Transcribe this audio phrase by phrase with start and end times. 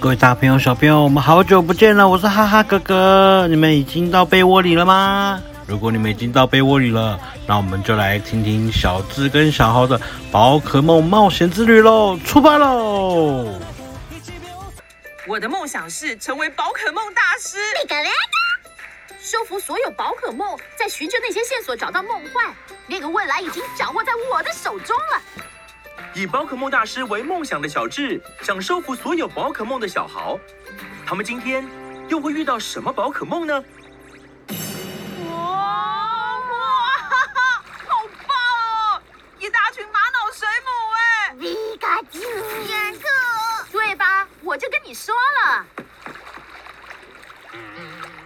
[0.00, 2.08] 各位大朋友、小朋友，我们好久不见了！
[2.08, 5.42] 我是哈哈哥哥，你们已经到被窝里了吗？
[5.66, 7.18] 如果你们已经到被窝里了，
[7.48, 10.00] 那我们就来听听小智跟小豪的
[10.30, 12.16] 宝可梦冒险之旅喽！
[12.24, 13.52] 出发喽！
[15.26, 17.58] 我的梦想是成为宝可梦大师，
[19.20, 22.54] 收服所有宝可梦，再循着那些线索找到梦幻。
[22.86, 25.44] 那个未来已经掌握在我的手中了。
[26.18, 30.36] 以宝可梦大师为梦想的小智，想收服所有宝可梦的小豪，
[31.06, 31.64] 他们今天
[32.08, 33.54] 又会遇到什么宝可梦呢？
[35.28, 38.36] 哇哇哈哈，好棒
[38.96, 39.00] 哦！
[39.38, 41.36] 一大群玛瑙水母哎！
[41.38, 42.18] 皮卡丘，
[42.66, 43.06] 严哥，
[43.70, 44.26] 对吧？
[44.42, 45.64] 我就跟你说了，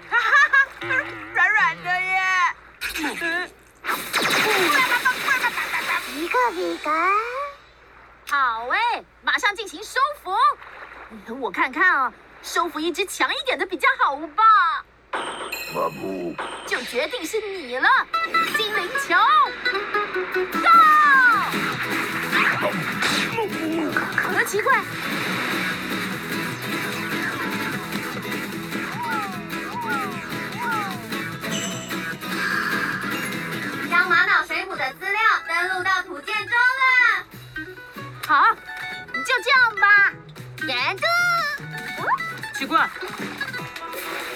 [0.08, 0.66] 哈哈哈，
[1.34, 2.22] 软软的耶！
[6.06, 6.90] 皮卡皮卡。
[8.32, 10.32] 好哎，马上进行收服。
[11.38, 12.10] 我看看啊，
[12.42, 14.82] 收服一只强一点的比较好吧。
[15.12, 15.20] 巴
[16.00, 16.34] 布，
[16.66, 17.86] 就决定是你了，
[18.56, 19.14] 精灵球
[20.62, 20.70] ，Go！
[24.16, 24.80] 可奇怪，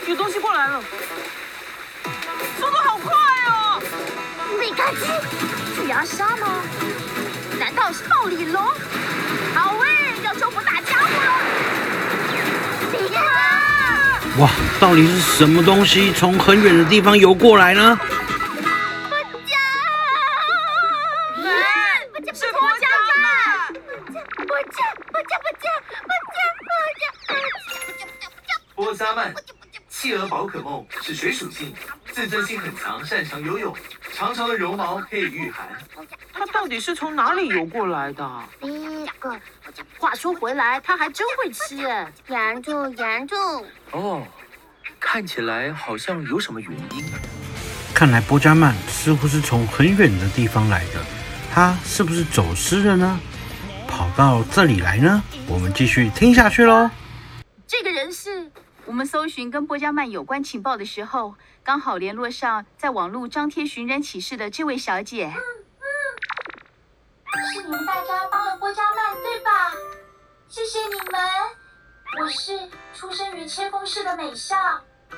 [0.07, 0.81] 有东西过来了，
[2.61, 3.13] 速度好快
[3.49, 3.83] 哦！
[4.57, 5.21] 没看见，
[5.75, 6.63] 是牙鲨吗？
[7.59, 8.63] 难道是暴鲤龙？
[9.55, 9.89] 好喂，
[10.23, 11.33] 要收服大家伙了！
[14.39, 17.99] 哇，到底是什么东西从很远的地方游过来呢？
[28.75, 29.35] 波加曼，
[29.99, 31.73] 企鹅宝可梦是水属性，
[32.13, 33.75] 自尊心很强，擅长游泳，
[34.13, 35.67] 长长的绒毛可以御寒。
[36.35, 38.31] 它到底是从哪里游过来的？
[38.61, 39.35] 一个，
[39.99, 41.77] 话说回来，它还真会吃。
[42.29, 43.65] 严重，严重。
[43.93, 44.23] 哦，
[45.01, 47.03] 看起来好像有什么原因。
[47.95, 51.03] 看来波加曼似乎是从很远的地方来的，
[51.51, 53.19] 他是不是走失了呢？
[53.89, 55.23] 跑到这里来呢？
[55.49, 56.91] 我们继续听下去喽。
[57.67, 58.53] 这个人是。
[58.87, 65.27] 我们搜寻跟波加曼有关情报的时候，刚好联络上在网络张贴寻人启事的这位小姐。
[65.27, 65.43] 嗯
[65.81, 69.73] 嗯，是你们大家帮了波加曼，对吧？
[70.49, 71.21] 谢谢你们。
[72.21, 72.57] 我是
[72.95, 74.57] 出生于切风市的美少。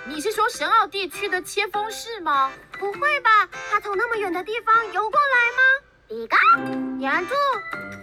[0.07, 2.51] 你是说神奥地区的切风市吗？
[2.79, 3.31] 不会吧？
[3.71, 5.63] 他从那么远的地方游过来吗？
[6.09, 6.39] 比嘎，
[6.99, 7.37] 严重。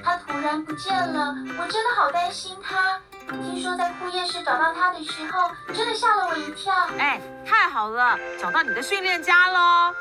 [0.03, 3.01] 他突然不见了，我真的好担心他。
[3.30, 6.74] 听说在枯叶市找到他的时候，真的吓了我一跳。
[6.97, 9.94] 哎，太好了，找到你的训练家喽！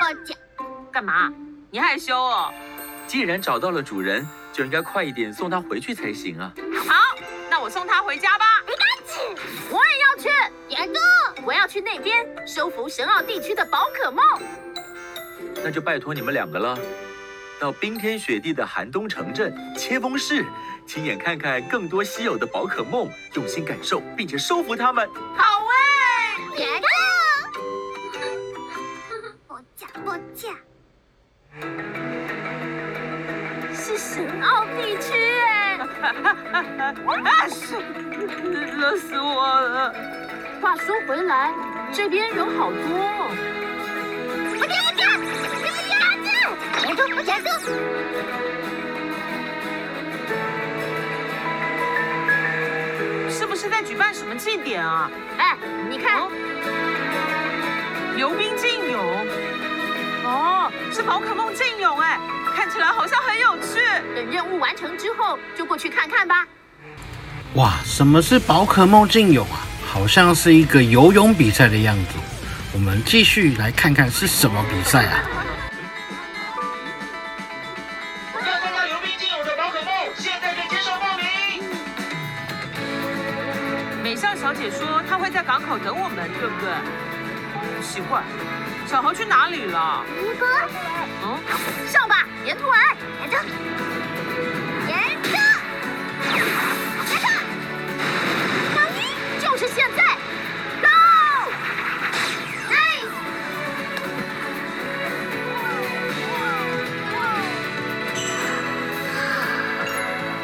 [0.00, 0.36] 抱歉。
[0.92, 1.32] 干嘛？
[1.70, 2.52] 你害羞哦？
[3.06, 6.52] 既然找到了主人，就应该快一点送他回去才行啊。
[6.88, 7.16] 好，
[7.48, 8.62] 那我送他回家吧。
[8.66, 10.28] 赶紧，我也要去。
[10.68, 10.98] 严哥，
[11.44, 14.24] 我要去那边收服神奥地区的宝可梦。
[15.62, 16.76] 那就拜托你们两个了。
[17.58, 20.44] 到冰天雪地的寒冬城镇切风市，
[20.86, 25.08] 亲眼看看更多稀有的宝可梦，用心感受，并且收服它们。
[25.34, 26.86] 好哎，别个，
[29.48, 30.48] 不嫁不嫁，
[33.74, 35.78] 是神奥地区哎！
[37.24, 37.76] 啊， 是，
[38.76, 39.94] 热死我了。
[40.60, 41.54] 话说回来，
[41.90, 42.78] 这边人好多。
[42.78, 43.65] 不
[53.28, 55.10] 是不是在举办什么祭典啊？
[55.38, 55.56] 哎，
[55.90, 56.30] 你看，哦、
[58.16, 59.26] 游冰竞泳。
[60.24, 62.18] 哦，是宝可梦竞泳哎，
[62.54, 63.80] 看起来好像很有趣。
[64.14, 66.46] 等任务完成之后，就过去看看吧。
[67.54, 69.66] 哇，什么是宝可梦竞泳啊？
[69.86, 72.18] 好像是一个游泳比赛的样子。
[72.72, 75.22] 我们继续来看看是什么比赛啊？
[84.16, 86.70] 小姐说她会在港口等我们，对不对？
[87.82, 88.22] 奇怪，
[88.86, 90.04] 小豪去哪里了？
[91.22, 91.38] 嗯，
[91.88, 93.36] 上吧，沿途来，沿着，
[94.88, 95.38] 沿着，
[96.32, 96.38] 沿
[97.08, 97.26] 着，
[98.74, 98.98] 小鱼，
[99.40, 100.02] 就是现在
[100.82, 100.86] ，Go！
[102.70, 102.74] 哎，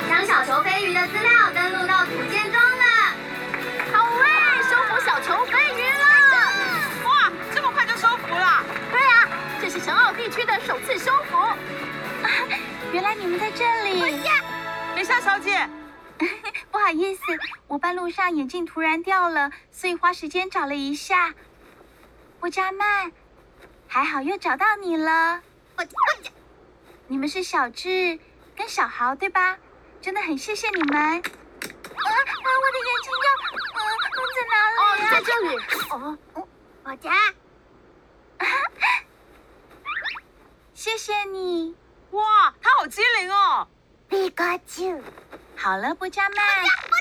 [0.08, 2.60] 将小球飞鱼的资料登录到图鉴中
[9.90, 10.12] 了。
[10.14, 11.37] 地区的首次收服。
[11.37, 11.56] 啊，
[12.93, 14.00] 原来你们在这里。
[14.94, 15.69] 美咲小姐，
[16.70, 17.23] 不好意思，
[17.67, 21.34] 我半路上眼镜突然掉了，所以花时间找了一下。
[22.38, 23.11] 波加曼，
[23.88, 25.40] 还好又找到你了。
[25.76, 26.31] 我我
[27.08, 28.19] 你们是小智
[28.55, 29.56] 跟小豪对吧？
[30.00, 31.00] 真的很谢谢你们。
[31.00, 31.19] 啊啊！
[31.19, 33.26] 我的眼睛又，
[33.75, 34.05] 嗯、啊，
[34.37, 34.85] 在哪里、啊？
[34.85, 35.49] 哦，在这里。
[35.90, 35.94] 哦，
[36.85, 37.11] 我家。
[40.84, 41.76] 谢谢你。
[42.11, 43.64] 哇，他好机灵哦。
[44.08, 45.00] 皮卡丘。
[45.56, 46.44] 好了，波加曼，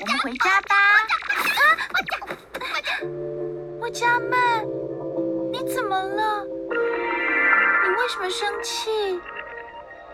[0.02, 0.76] 我们回家吧。
[3.80, 4.64] 波加曼，
[5.52, 6.44] 你怎么了？
[6.44, 9.20] 你为什么生气？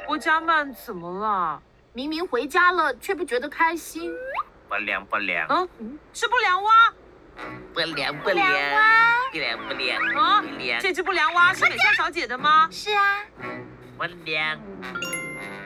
[0.05, 1.61] 波加曼怎么了？
[1.91, 4.09] 明明回家了，却不觉得开心。
[4.69, 6.93] 不良不良，嗯，是不良蛙。
[7.73, 8.57] 不良不良，
[9.29, 10.41] 不良不良啊！
[10.79, 12.67] 这只不良蛙是美咲小姐的吗？
[12.71, 13.19] 是啊。
[14.07, 14.57] 不良。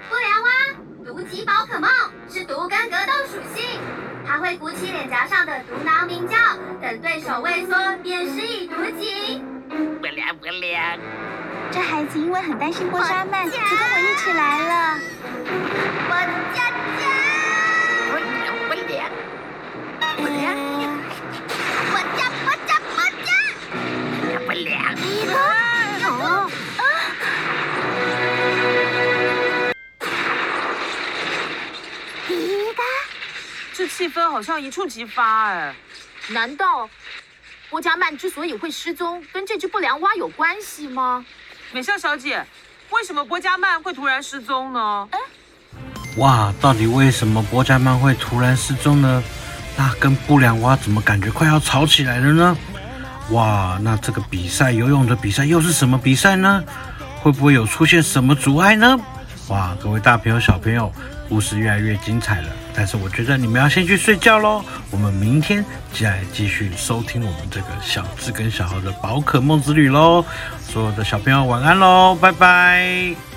[0.09, 0.49] 不良蛙，
[1.05, 1.89] 毒棘宝可梦，
[2.27, 3.79] 是毒跟格斗属性，
[4.25, 6.35] 它会鼓起脸颊上的毒囊鸣叫，
[6.81, 9.43] 等对手畏缩便施以毒击。
[9.69, 10.97] 不良不良。
[11.71, 14.99] 这孩子因为很担心波加曼，就跟我一起来了。
[16.09, 16.15] 我
[16.55, 17.03] 家家。
[18.09, 18.27] 不良
[18.67, 19.07] 不良。
[20.17, 20.41] 不良。
[21.93, 23.29] 我家我家我家。
[24.45, 25.60] 不良。
[34.01, 35.75] 气氛好像一触即发哎。
[36.29, 36.89] 难道
[37.69, 41.23] 波加曼之所以会失踪，跟这只不良蛙有关系吗？
[41.71, 42.43] 美笑小姐，
[42.89, 45.07] 为什么波加曼会突然失踪呢？
[45.11, 45.19] 哎
[46.17, 49.23] 哇，到底为什么波加曼会突然失踪呢？
[49.77, 52.57] 那跟不良蛙怎么感觉快要吵起来了呢？
[53.29, 56.63] 哇，那这个比赛游泳的比赛又是什么比赛呢？
[57.21, 58.99] 会不会有出现什么阻碍呢？
[59.51, 60.89] 哇，各位大朋友小朋友，
[61.27, 62.47] 故事越来越精彩了。
[62.73, 64.63] 但是我觉得你们要先去睡觉喽。
[64.89, 70.23] 我们明天再继续收听我们这个小智跟小豪的宝可梦之旅喽。
[70.61, 73.30] 所有的小朋友晚安喽，拜拜。